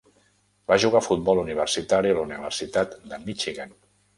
[0.71, 3.79] Va jugar a futbol universitari a la Universitat de Michigan.